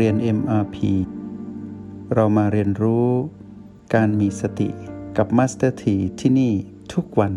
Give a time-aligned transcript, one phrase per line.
[0.00, 0.76] เรียน MRP
[2.14, 3.08] เรามาเรียนรู้
[3.94, 4.68] การมีสติ
[5.16, 6.52] กับ Master T ที่ที่นี่
[6.92, 7.34] ทุกวัน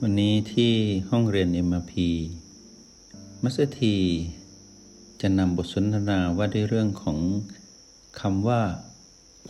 [0.00, 0.72] วันนี้ที่
[1.10, 1.92] ห้องเรียน MRP
[3.42, 3.80] Master T
[5.20, 7.18] จะนำบทสนทนาว่าด้วยเรื่องของ
[8.20, 8.60] คำว่า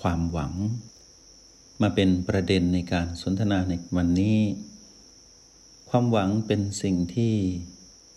[0.01, 0.52] ความหวัง
[1.82, 4.38] มาเป็นประเด็นในการสนทนาในวันนี้
[5.91, 7.34] ความหวังเป็นสิ่งที่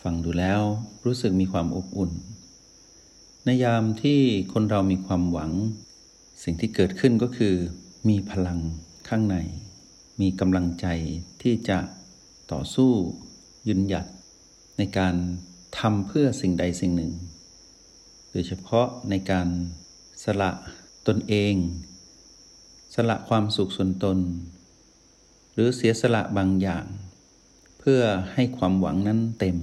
[0.03, 0.61] ฟังดูแล้ว
[1.05, 2.11] รู้สึกมีความอบอุ่น
[3.45, 4.19] ในยามที่
[4.53, 5.51] คนเรามีความหวัง
[6.43, 7.55] สิ่งที่เกิดขึ้นก็คือ
[8.09, 8.59] มีพลัง
[9.07, 9.37] ข้างใน
[10.21, 10.87] มีกำลังใจ
[11.41, 11.79] ที่จะ
[12.51, 12.91] ต่อสู้
[13.67, 14.05] ยืนหยัด
[14.77, 15.15] ในการ
[15.79, 17.13] ทำเพื่อสิ่งใดสิ่งหนึ่ง
[18.31, 19.47] โดยเฉพาะในการ
[20.23, 20.51] สละ
[21.07, 21.55] ตนเอง
[22.95, 24.17] สละความสุขส่วนตน
[25.53, 26.85] หรือเสียสละบางอย่าง
[27.79, 28.01] เพื่อ
[28.33, 29.57] ให้ความหวังนั้นเต็ม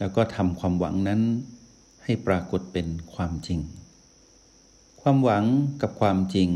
[0.00, 1.20] แล้วก็ทำความหวังนั้น
[2.04, 3.60] ให้ปรากฏเป็นความจริง
[5.00, 5.44] ความหวัง
[5.82, 6.48] กับความจริง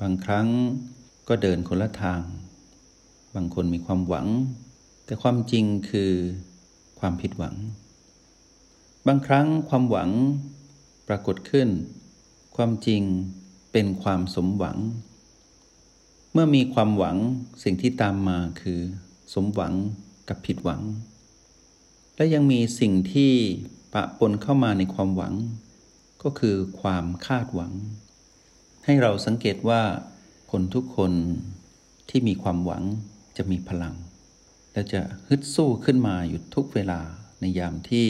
[0.00, 0.48] บางครั้ง
[1.28, 2.22] ก็เดินคนละทาง
[3.34, 4.26] บางคนมีความหวัง
[5.04, 6.12] แต่ความจริงคือ
[7.00, 7.54] ความผิดหวัง
[9.06, 10.10] บางครั้งความหวัง
[11.08, 11.68] ปรากฏขึ้น
[12.56, 13.02] ความจริง
[13.72, 14.78] เป็นความสมหวัง
[16.32, 17.16] เมื่อมีความหวัง
[17.62, 18.80] สิ่งที่ตามมาคือ
[19.34, 19.74] สมหวัง
[20.28, 20.82] กับผิดหวัง
[22.20, 23.32] และยังมีสิ่งที่
[23.94, 25.34] ปะปนเข้ามาในความหวัง
[26.22, 27.72] ก็คือความคาดหวัง
[28.84, 29.82] ให้เราสังเกตว่า
[30.50, 31.12] คนทุกคน
[32.10, 32.82] ที่มีความหวัง
[33.36, 33.94] จะมีพลัง
[34.72, 37.00] และจะฮึดสู้ขึ้นมาอยู่ทุกเวลา
[37.40, 38.06] ในยามที่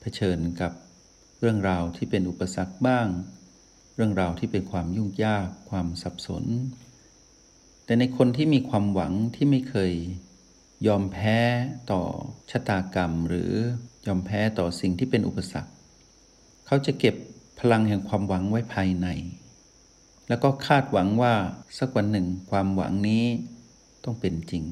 [0.00, 0.72] เผชิญกับ
[1.40, 3.08] เรื่องราวที่เป็นอุปสรรคบ้าง
[3.96, 6.44] เรื่องราวที่เป็นความยุ่งยากความสับสน
[7.84, 9.92] แต่ในคนที่มีความหวังที่ไม่เคย
[10.86, 11.38] ยอมแพ้
[11.90, 12.02] ต่อ
[12.50, 13.52] ชะตากรรม หรือ
[14.06, 15.72] ยอมแพ้ต่อสิ่งที่เป็นอุปสรรค
[16.66, 17.14] เขาจะเก็บ
[17.60, 19.08] พลังแห่งความหวังไว้ภายใน
[20.28, 21.34] แล้วก็คาดหวังว่า
[21.78, 23.24] สักวันหนึ่งความหวังนี้
[24.04, 24.64] ต้องเป็นจริง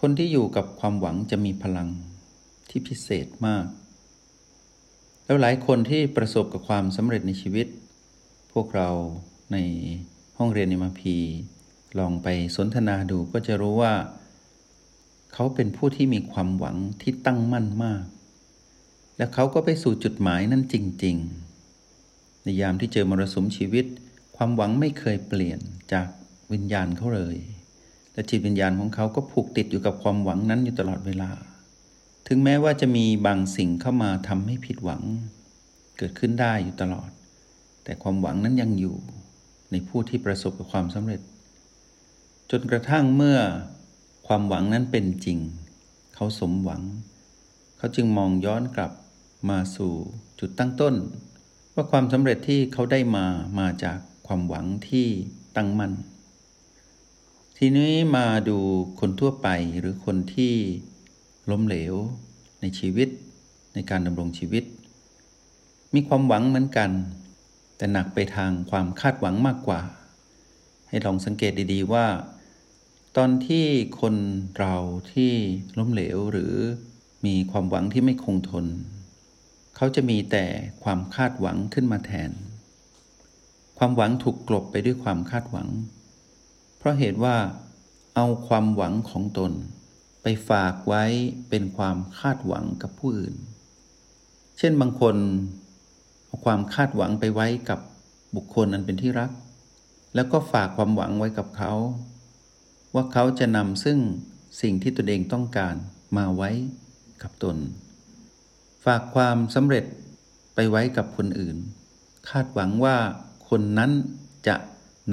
[0.00, 1.88] คนที่อยู่กับความหวังจะมีพลัง
[2.70, 3.66] ที่พิเศษมาก
[5.24, 7.66] แล้วหลายคนที่ประสบกับความสำเร็จในชีวิต
[8.52, 8.90] พวกเรา
[9.52, 9.58] ใน
[10.38, 11.16] ห้องเรียนในมาพี
[11.98, 13.94] ลองไปสนทนาดูก็จะรู้ว่า
[15.34, 18.04] เขาเป็นผู้ที่มีความหวังที่ตั้งมั่นมาก
[19.16, 21.16] และเขาก็ไปสู่จุดหมายนั้นจริง
[21.80, 23.86] ๆ ในยามที่เจอมรสุมชีวิต
[24.36, 25.60] ความหวังไม่เคยเปลี่ยน
[25.92, 26.08] จาก
[26.52, 27.36] วิญญาณเขาเลย
[28.12, 31.30] และจิตวิญญาณของเขาก็ผูกติดอยู่กับความหวังนั้นอยู่ตลอดเวลา
[32.28, 35.02] ถึงแม้ว่าจะมีบางสิ่งเข้ามาทำให้ผิดหวัง
[35.98, 37.10] เกิดขึ้นได้อยู่ตลอด
[37.84, 38.96] แต่ความหวังนั้นยังอยู่
[39.70, 41.20] ในผู้ที่ประสบกับความสำเร็จ
[42.50, 43.38] จนกระทั่งเมื่อ
[44.26, 45.38] ความหวังนั้นเป็นจริง
[46.14, 46.82] เขาสมหวัง
[47.76, 48.92] เขาจึงมองย้อนกลับ
[49.50, 49.92] มาสู่
[50.40, 50.94] จุดตั้งต้น
[51.74, 53.26] ว่าความสำเร็จที่เขาได้มา
[53.58, 55.06] มาจากความหวังที่
[55.56, 55.92] ตั้งมั่น
[57.58, 58.58] ทีนี้มาดู
[59.00, 59.48] คนทั่วไป
[59.78, 60.54] หรือคนที่
[61.50, 61.94] ล้มเหลว
[62.60, 63.08] ในชีวิต
[63.74, 64.64] ในการดำรงชีวิต
[65.94, 66.90] มีความหวังเหมือนกัน
[67.76, 69.80] แต่หนักไปทางความคาดหวังมากกว่า
[70.88, 72.06] ให้ลองสังเกตดีๆว่า
[73.18, 73.66] ตอนที่
[74.00, 74.14] คน
[74.58, 74.76] เรา
[75.12, 75.32] ที่
[75.78, 76.54] ล้มเหลวหรือ
[77.26, 78.66] มีความหวังที่ไม่คงทน
[79.76, 80.44] เขาจะมีแต่
[80.84, 82.30] ความคาดหวังขึ้นมาแทน
[83.78, 85.68] ความหวังถูกกลบไปด้วยความคาดหวัง
[86.78, 87.36] เพราะเหตุว่า
[88.16, 89.52] เอาความหวังของตน
[90.22, 91.04] ไปฝากไว้
[91.48, 93.34] เป็นความคาดหวังกับผู้อื่น
[94.58, 95.16] เช่นบางคน
[96.26, 97.80] เอาความคาดหวังไปไว้กับ
[98.36, 99.30] บุคคลอันเป็นที่รัก
[100.14, 101.72] แล้วก็ฝากความหวังไว้กับเขา
[102.94, 103.98] ว่าเขาจะนำซึ่ง
[104.60, 105.74] สิ่งที่ตนเองต้องการ
[106.16, 106.50] มาไว้
[107.22, 107.56] กับตน
[108.84, 109.84] ฝากความสำเร็จ
[110.54, 111.56] ไปไว้กับคนอื่น
[112.28, 112.96] คาดหวังว่า
[113.48, 113.90] คนนั้น
[114.48, 114.56] จะ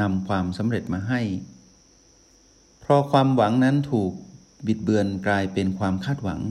[0.01, 1.21] นำความสำเร็จมาให้
[2.79, 4.11] เพราะความหวังนั้นถูก
[4.67, 6.41] บิดเบือนกลายเป็นความคาดหวัง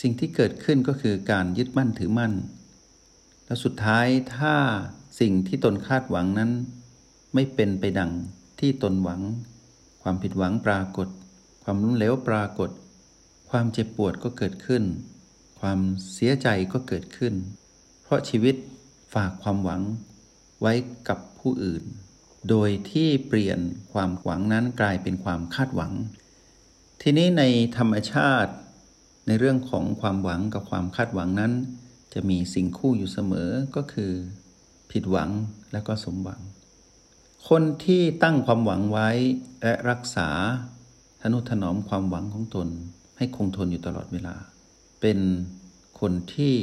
[0.00, 2.32] สิ่งที่เกิดขึ้นก็คือการยึดมั่นถือมั่น
[3.46, 4.06] และสุดท้าย
[4.36, 4.54] ถ้า
[5.20, 6.50] สิ่งที่ตนคาดหวังนั้น
[7.34, 8.12] ไม่เป็นไปดัง
[8.60, 9.20] ที่ตนหวัง
[10.08, 11.08] ความผิดหวังปรากฏ
[11.64, 12.70] ความล้มเหลวปรากฏ
[13.50, 14.82] ความเจ็บปวดก็เกิดขึ้น
[15.60, 15.78] ความ
[16.14, 17.34] เสียใจก็เกิดขึ้น
[18.02, 18.54] เพราะชีวิต
[19.14, 19.82] ฝากความหวัง
[20.60, 20.72] ไว้
[21.08, 21.84] กับผู้อื่น
[22.48, 23.58] โดยที่เปลี่ยน
[23.92, 25.92] ความหวังนั้นกลายเป็นความคาดหวัง
[27.02, 27.42] ทีนี้ใน
[27.76, 28.52] ธรรมชาติ
[29.26, 31.52] ในเรื่องของความหวังกับความคาดหวังนั้น
[32.14, 34.12] จะมีสิ่งคู่อยู่เสมอก็คือ
[34.90, 35.30] ผิดหวัง
[35.72, 36.40] และก็สมหวัง
[37.48, 39.08] คนที่ตั้งความหวังไว้
[39.62, 40.28] และรักษา
[41.20, 42.68] ทนุถนอมความหวังของตน
[43.16, 44.34] ให้คงทนอยู่ตลอดเวลา
[45.00, 45.18] เป็น
[46.00, 46.54] คนที่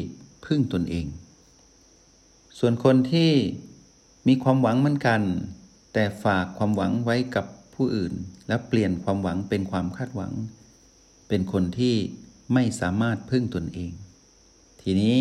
[0.46, 1.06] พึ่งตนเอง
[2.60, 3.32] ส่วนคนที่
[4.28, 5.22] มีความหวังเหมือนกัน
[5.94, 7.46] แต่ฝากความหวังไว้กับ
[7.76, 8.14] ผู้อื่น
[8.48, 10.34] แล้วเปลี่ยนความหวังเป็นความคาดหวัง
[11.28, 11.96] เป็นคนที่
[12.54, 13.92] ไม่สามารถพึ่งตนเอง
[14.82, 15.18] ทีนี้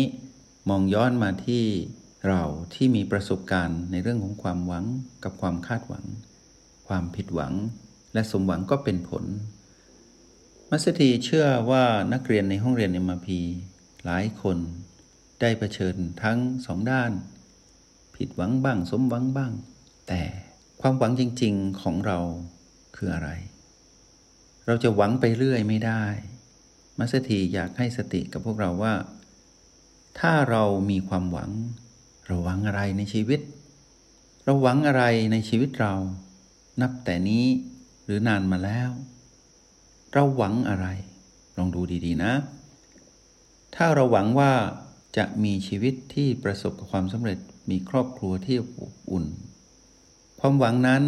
[0.69, 1.63] มองย้อนมาที่
[2.27, 2.43] เรา
[2.73, 4.85] ที่มีประสบการณ์ในเรื่องของความหวัง
[5.23, 6.05] กับความคาดหวัง
[6.87, 7.53] ความผิดหวัง
[8.13, 9.23] และสมหวังก็เป็นผล
[10.69, 11.83] มัสถีเชื่อว่า
[12.13, 13.39] นักเรียนในห้องเรียนเอ็มพี
[14.05, 14.57] หลายคน
[15.41, 17.11] ได้เผชิญทั้งสองด้าน
[18.15, 19.51] ผิดหวังบ้าง สมหวังบ้าง
[20.07, 20.21] แต่
[20.81, 22.19] ความหวังจริง ๆของเรา
[22.95, 23.29] คืออะไร
[24.65, 26.03] เราจะหวังไปเรื่อยไม่ได้
[26.99, 28.93] มัสถีอยากให้สติกับพวกเราว่า
[30.19, 31.51] ถ้าเรามีความหวัง
[32.25, 33.41] เราหวังอะไรในชีวิต
[34.43, 35.93] เราหวังอะไรในชีวิตเรา
[36.81, 37.45] นับแต่นี้
[38.03, 38.89] หรือนานมาแล้ว
[40.13, 40.87] เราหวังอะไร
[41.57, 42.33] ลองดูดีๆนะ
[43.75, 44.51] ถ้าเราหวังว่า
[45.17, 47.39] จะมีชีวิตที่ประสบกับความสำเร็จ
[47.69, 49.25] มีครอบครัวที่อบอุ่น
[50.39, 51.03] ความหวังนั้น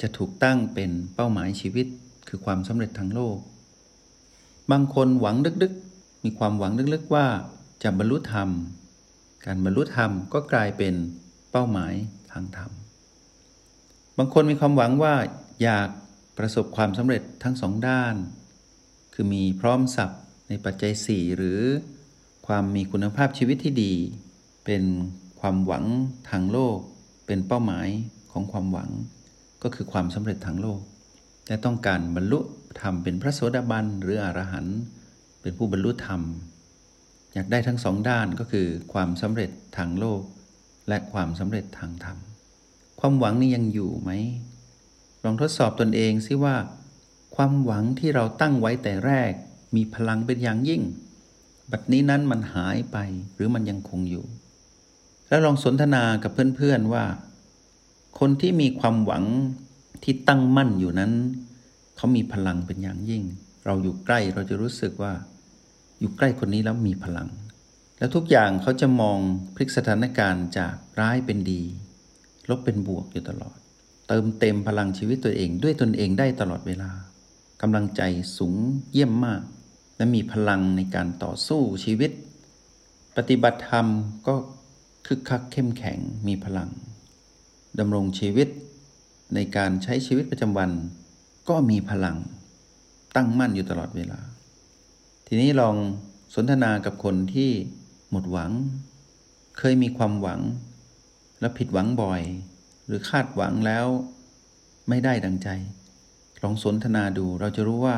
[0.00, 1.86] จะถูกตั้งเป็นเป้าหมายชีวิต
[2.28, 3.38] คือความสำเร็จทางโลก
[4.70, 7.26] บางคนหวังลึกๆ มีความหวังลึกๆว่า
[7.82, 8.48] จะบรรลุธรรม
[9.46, 10.94] การบรรลุธรรมก็กลายเป็น
[11.50, 11.94] เป้าหมาย
[12.32, 12.70] ทางธรรม
[14.18, 15.14] บางคนมีความหวังว่า
[15.62, 15.88] อยาก
[16.38, 18.14] ประสบความสำเร็จทั้งสองด้าน
[19.14, 20.10] คือมีพร้อมสับ
[20.48, 21.60] ในปัจจัยสี่หรือ
[22.46, 23.94] ความมีคุณภาพชีวิตที่ดี
[24.64, 24.82] เป็น
[25.40, 25.84] ความหวัง
[26.30, 26.78] ทางโลก
[27.26, 27.88] เป็นเป้าหมาย
[28.32, 28.90] ของความหวัง
[29.62, 30.80] ก็คือความสำเร็จทางโลก
[31.48, 32.40] และต้องการบรรลุ
[32.80, 34.78] ธรรมเป็นพระโสดาบันหรืออรหันต์
[35.40, 36.20] เป็นผู้บรรลุธรรม
[37.38, 40.22] อยากได้ทั้งสองด้านก็คือความสำเร็จทางโลก
[40.88, 42.18] และความสำเร็จทางธรรม
[43.00, 44.10] ความหวังนี้ยังอยู่ไหม
[45.24, 46.56] ลองทดสอบตนเองซิว่า
[47.36, 49.32] ความหวังที่เราตั้งไว้แต่แรก
[49.76, 50.82] มีพลังเป็นอย่างยิ่ง
[51.70, 52.96] บัดนี้นั้นมันหายไป
[53.34, 54.24] หรือมันยังคงอยู่
[55.28, 57.04] แล้วลองสนทนากับเพื่อนๆว่า
[58.18, 59.24] คนที่มีความหวัง
[60.04, 61.12] ที่ตั้งมั่นอยู่นั้น
[61.96, 63.22] เขามีพลังเป็นอย่างยิ่ง
[63.64, 65.14] เราอยู่ใกล้เราจะรู้สึกว่า
[65.98, 67.28] อยู่ใกล้คนนี้แล้วมีพลัง
[67.98, 69.18] แล้วทุกอย่างเขาจะมอง
[69.54, 71.62] พลิกสถานการณ์จากร้ายเป็นดี
[72.48, 73.58] ลบเป็นบวกอยู่ตลอด
[74.08, 76.90] เติมเต็มพลังชีวิตตัวเองด้วยตนเองได้ตลอดเวลา
[77.62, 78.02] กำลังใจ
[78.36, 78.54] สูง
[78.92, 79.42] เยี่ยมมาก
[79.96, 82.10] และมีพลังในการต่อสู้ชีวิต
[83.16, 83.86] ปฏิบัติธรรม
[84.26, 84.34] ก็
[85.06, 85.98] คึกคักเข้มแข็ง
[86.28, 86.70] มีพลัง
[87.78, 88.48] ดำรงชีวิต
[89.34, 90.70] ในการใช้ชีวิตประจำวัน
[91.48, 92.16] ก็มีพลัง
[93.16, 94.20] ตั้งมั่นอยู่ตลอดเวลา
[95.30, 95.76] ทีนี้ลอง
[96.34, 97.50] สนทนากับคนที่
[98.10, 98.52] หมดหวัง
[99.58, 100.40] เคยมีความหวัง
[101.40, 102.22] และผิดหวังบ่อย
[102.86, 103.86] หรือคาดหวังแล้ว
[104.88, 105.48] ไม่ได้ดังใจ
[106.42, 107.96] ลองสนทนาดูเราจะรู้ว่า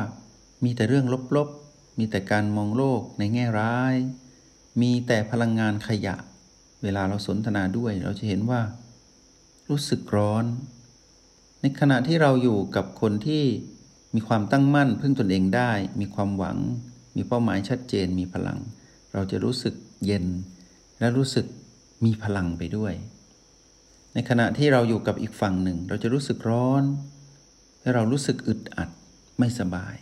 [0.63, 1.05] มีแต่เรื่อง
[1.35, 3.95] ลบๆ มีแต่การมองโลกในแง่ร้าย
[4.81, 6.15] มีแต่พลังงานขยะ
[6.83, 8.61] เวลาเราสนทนาด้วยเราจะเห็นว่า
[9.69, 10.45] รู้สึกร้อน
[11.61, 13.43] ในขณะที่เราอยู่กับคนที่
[14.15, 16.59] มีความตั้งมั่นพึ่งตนเองได้ มีความหวัง
[17.15, 18.59] มีเป้าหมายชัดเจนมีพลัง
[19.13, 19.75] เราจะรู้สึก
[20.05, 20.25] เย็น
[20.99, 21.45] และรู้สึก
[22.05, 22.93] มีพลังไปด้วย
[24.13, 26.83] ในขณะที่เราอยู่กับอีกฝั่งหนึ่ง เราจะรู้สึกร้อน
[27.81, 28.89] และเรารู้สึกอึดอัด
[29.39, 29.95] ไม่สบาย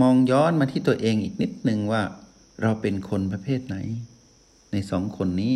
[0.00, 2.02] มองย้อนมาที่ตัวเองอีกนิดหนึ่งว่า
[2.62, 3.76] เราเป็นคนประเภทไหน
[4.72, 5.54] ในสองคนนี้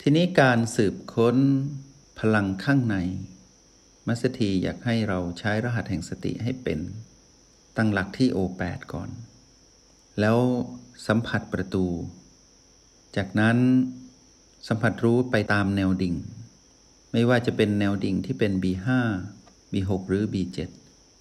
[0.00, 1.36] ทีนี้การสืบค้น
[2.18, 2.96] พลังข้างใน
[4.06, 6.78] มัสถีอยากให้เราใช้รหัสแห่งสติให้เป็น
[7.76, 9.08] ตั้งหลักที่โอแปดก่อน
[10.20, 10.38] แล้ว
[11.06, 11.86] สัมผัสประตู
[13.16, 13.56] จากนั้น
[14.68, 16.14] สัมผัสรู้ไปตามแนวดิ่ง
[17.12, 18.88] ไม่ว่าจะเป็นแนวดิ่งที่เป็น B5
[19.72, 20.58] B6 หรือ B7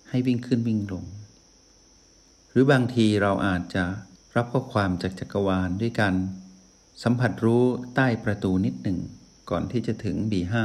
[0.10, 1.06] ให้วิ่งขึ้นวิ่งลง
[2.52, 3.84] หรือบางทีเราอาจจะ
[4.36, 6.16] รับข้อความจากจักรวาลด้วยการ
[7.04, 7.64] สัมผัสรู้
[7.96, 9.00] ใต้ประตูนิดหนึ่ง
[9.50, 10.56] ก่อนที่จะถึง B5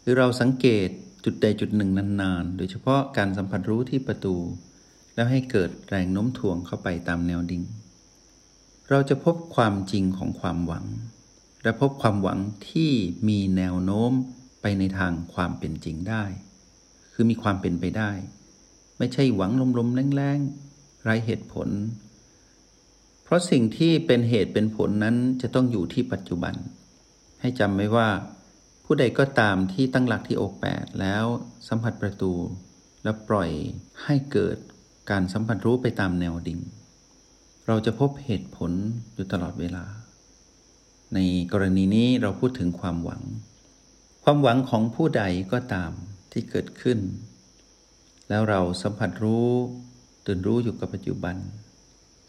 [0.00, 0.88] หรือเราสังเกต
[1.24, 4.36] จุดใดจุดหนึ่งนานๆ โดยเฉพาะการสัมผัสรู้ที่ประตู
[5.14, 7.62] แล้วให้เกิดแรงโน้มถ่วงเข้าไปตามแนวดิ่ง
[8.90, 10.86] เราจะพบความจริงของความหวัง
[11.62, 12.38] และพบความหวัง
[12.70, 12.90] ที่
[13.28, 14.12] มีแนวโน้ม
[14.62, 16.24] ไปในทางความเป็นจริงได้
[17.12, 18.10] คือมีความเป็นไปได้
[18.98, 21.68] ไม่ใช่หวังลมๆแรงๆไร้เหตุผล
[23.24, 26.54] เพราะสิ่งที่เป็นเหตุเป็นผลนั้นจะต้องอยู่ที่ปัจจุบัน
[27.40, 28.08] ให้จำไว้ว่า
[28.84, 31.24] ผู้ใดก็ตามที่ตั้งหลักที่อกแปดแล้ว
[31.68, 32.32] สัมผัสประตู
[33.02, 33.50] แล้วปล่อย
[34.04, 34.56] ให้เกิด
[35.10, 36.60] การสัมผัสรู้ไปตามแนวดิ่ง
[37.66, 38.72] เราจะพบเหตุผล
[39.14, 39.84] อยู่ตลอดเวลา
[41.14, 41.18] ใน
[41.52, 43.22] กรณีนี้เราพูดถึงความหวัง
[44.24, 45.22] ความหวังของผู้ใด
[45.52, 45.90] ก็ตาม
[46.32, 46.98] ที่เกิดขึ้น
[48.28, 49.48] แล้วเราสัมผัสรู้
[50.26, 51.36] ตื่นรู้อยู่กับปัจจุบัน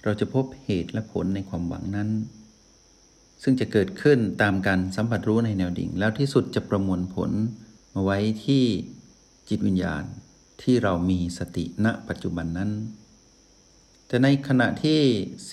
[0.03, 2.09] เราจะพบเหตุและผลในความหวังนั้น
[3.43, 7.31] ซึ่งจะเกิดขึ้นตามการสัมผัสรู้ในแนวดิ่ง แล้วที่สุดจะประมวลผล
[7.93, 8.63] มาไว้ที่
[9.49, 10.03] จิตวิญญาณ
[10.61, 12.71] ที่เรามีสติณปัจจุบันนั้น
[14.07, 14.99] แต่ในขณะที่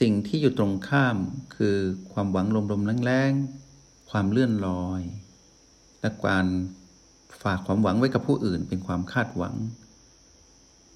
[0.00, 1.16] สิ่งที่อยู่ตรงข้าม
[1.56, 1.76] คือ
[2.12, 5.02] ความหวังลมๆแรงๆความเลื่อนลอย
[6.00, 6.46] และการ
[7.42, 9.54] ฝากความหวังไว้กับผู้อื่นเป็นความคาดหวัง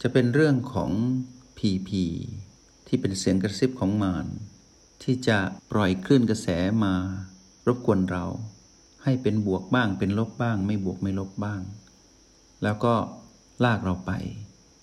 [0.02, 0.90] จะเป็นเรื่องของ
[1.58, 2.04] พีพี
[2.86, 4.26] ที่เป็นเสียงกระซิบของมาร
[5.08, 5.38] ที่จะ
[5.72, 6.48] ปล่อยคลื่นกระแส
[6.84, 6.94] มา
[7.66, 8.24] รบกวนเรา
[9.04, 11.60] ให้เป็นบวกบ้าง เป็นลบบ้าง ไม่บวกไม่ลบบ้าง
[12.62, 12.94] แล้วก็
[13.64, 14.12] ลากเราไป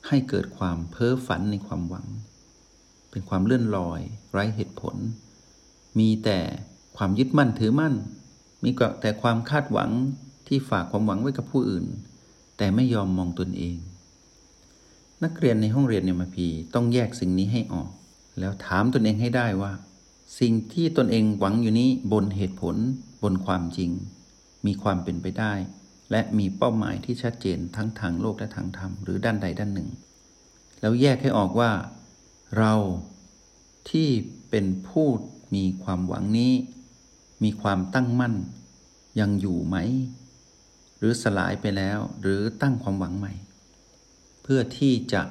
[0.08, 2.08] ให้เกิดความเพ้อฝันในความหวัง
[3.12, 4.02] เป็นความเลื่อนลอย
[4.32, 4.96] ไร้เหตุผล
[6.00, 6.40] มีแต่
[6.98, 7.94] ความยึดมั่นถือมั่น
[8.64, 8.70] มี
[9.02, 9.92] แต่ความคาดหวัง
[10.48, 11.86] ที่ฝากความหวังไว้กับผู้อื่น
[12.58, 13.78] แต่ไม่ยอมมองตนเอง
[15.24, 17.90] นักเรียนในห้องเรียนเนี่ยมาพีต้องแยกสิ่งนี้ให้ออก
[18.40, 19.74] แล้วถามตนเองให้ได้ว่า
[20.40, 22.76] สิ่งที่ตนเองหวังอยู่นี้บนเหตุผล
[23.24, 23.92] บนความจริง
[24.66, 25.54] มีความเป็นไปได้
[26.12, 29.90] และมีเป้าหมายที่ชัดเจนทั้งทางโลกและทางธรรมหรือด้านใดด้านหนึ่ง
[30.82, 31.72] แล้วแยกให้ออกว่า
[32.58, 32.74] เรา
[33.90, 34.10] ที่
[34.50, 35.08] เป็นผู้
[35.56, 36.54] มีความหวังนี้
[37.44, 38.36] มีความตั้งมั่น
[39.20, 39.78] ยังอยู่ไหม
[40.98, 43.34] หรือสลายไปแล้วหรือตั้งความหวังใหม่
[44.44, 45.22] เพื่อที่จะ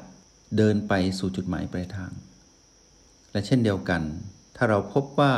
[0.57, 2.13] เดินไปสู่จุดหมายปลายทาง
[3.33, 4.03] และเช่นเดียวกัน
[4.57, 5.35] ถ้าเราพบว่า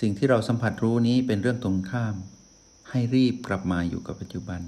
[0.00, 2.14] สิ่งที่เราสัมผัสรู้นี้เป็นเรื่องตรงข้าม
[2.90, 4.60] ให้รีบกลับมาอยู่กับปัจจุบัน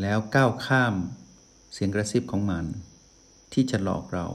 [0.00, 0.94] แล้วก้าวข้าม
[1.72, 2.64] เสียงกระซิบของมัน
[3.52, 4.26] ที่จะหลอกเรา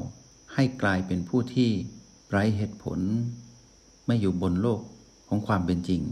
[0.53, 1.69] ให้กลายเป็นผู้ที่
[2.29, 2.99] ไร้เหตุผล
[4.05, 4.81] ไม่อยู่บนโลก
[5.27, 6.03] ของความเป็นจริง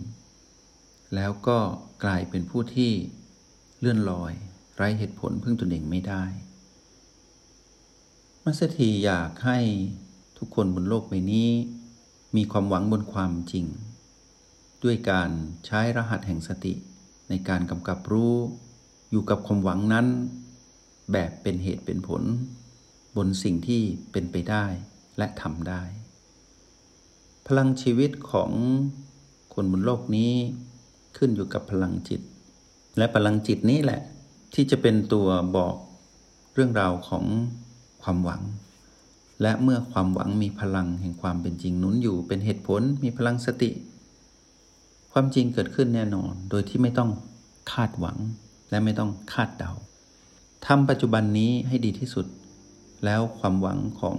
[1.16, 1.60] แล้วก็
[2.04, 2.92] กลายเป็นผู้ที่
[3.80, 4.34] เลื่อนลอย
[4.76, 6.24] ไร้เหตุผลพึ่งตนเองไม่ได้
[8.44, 9.60] มัสถีอยากให้
[10.38, 11.50] ทุกคนบนโลกใบนี้
[12.36, 13.66] มีความหวังบนความจริง
[14.84, 15.30] ด้วยการ
[15.66, 16.74] ใช้รหัสแห่งสติ
[17.30, 18.36] ในการกำกับรู้
[19.12, 20.08] อยู่กับความหวังนั้น
[21.12, 22.24] แบบเป็นเหตุเป็นผล
[23.18, 24.66] บนสิ่งที่เป็นไปได้
[25.18, 25.84] และทำได้
[27.48, 28.52] พลังชีวิตของ
[29.54, 30.34] คนบนโลกนี้
[31.18, 32.22] ขึ้นอยู่กับพลังจิต
[32.98, 34.02] และพลังจิตนี้แหละ
[34.54, 35.28] ที่จะเป็นตัว
[35.58, 35.76] บอก
[36.54, 37.26] เรื่องราวของ
[38.04, 38.42] ความหวัง
[39.42, 43.70] และเมื่อความหวังมีพลังแห่งความเป็นจริงนุนอยู่เป็นเหตุผลมีพลังสติ
[45.12, 47.10] ความจริงเกิดขึ้นแน่นอน โดยที่ไม่ต้อง
[47.72, 48.18] คาดหวัง
[48.70, 49.72] และไม่ต้องคาดเดา
[50.66, 52.26] ทำปัจจุบันนี้ให้ดีที่สุด
[53.06, 54.18] แล้วความหวังของ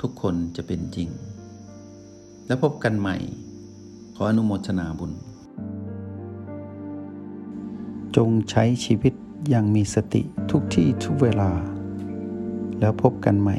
[0.00, 1.08] ทุกคนจะเป็นจริง
[2.46, 3.16] แล้วพบกันใหม่
[4.14, 5.12] ขออนุโมทนาบุญ
[8.16, 9.14] จงใช้ชีวิต
[9.48, 11.50] อย่างมีสติทุกที่ทุกเวลา
[12.80, 13.58] แล้วพบกันใหม่